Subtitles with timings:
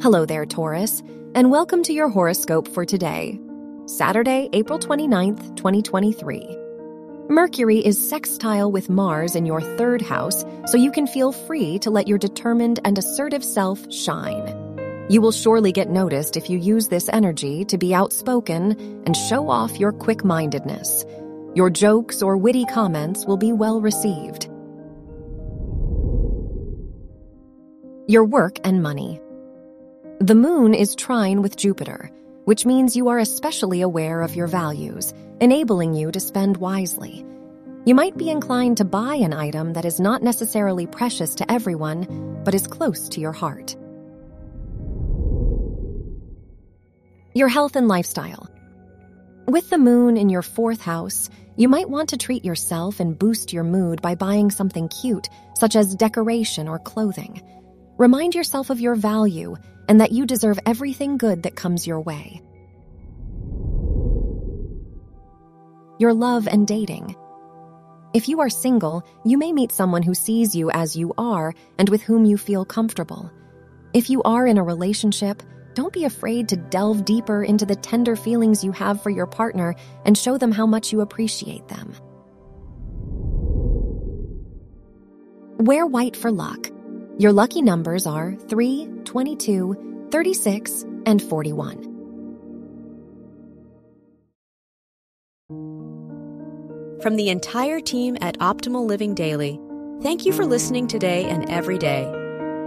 [0.00, 1.02] Hello there, Taurus,
[1.34, 3.36] and welcome to your horoscope for today,
[3.86, 6.56] Saturday, April 29th, 2023.
[7.28, 11.90] Mercury is sextile with Mars in your third house, so you can feel free to
[11.90, 14.46] let your determined and assertive self shine.
[15.10, 19.50] You will surely get noticed if you use this energy to be outspoken and show
[19.50, 21.04] off your quick mindedness.
[21.56, 24.44] Your jokes or witty comments will be well received.
[28.06, 29.20] Your work and money.
[30.20, 32.10] The moon is trine with Jupiter,
[32.44, 37.24] which means you are especially aware of your values, enabling you to spend wisely.
[37.84, 42.42] You might be inclined to buy an item that is not necessarily precious to everyone,
[42.44, 43.76] but is close to your heart.
[47.32, 48.50] Your health and lifestyle.
[49.46, 53.52] With the moon in your fourth house, you might want to treat yourself and boost
[53.52, 57.40] your mood by buying something cute, such as decoration or clothing.
[57.98, 59.56] Remind yourself of your value
[59.88, 62.40] and that you deserve everything good that comes your way.
[65.98, 67.16] Your love and dating.
[68.14, 71.88] If you are single, you may meet someone who sees you as you are and
[71.88, 73.32] with whom you feel comfortable.
[73.92, 75.42] If you are in a relationship,
[75.74, 79.74] don't be afraid to delve deeper into the tender feelings you have for your partner
[80.04, 81.92] and show them how much you appreciate them.
[85.58, 86.70] Wear white for luck.
[87.18, 91.88] Your lucky numbers are 3, 22, 36, and 41.
[97.02, 99.58] From the entire team at Optimal Living Daily,
[100.00, 102.04] thank you for listening today and every day.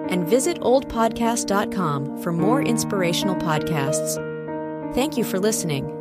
[0.09, 4.15] And visit oldpodcast.com for more inspirational podcasts.
[4.93, 6.00] Thank you for listening.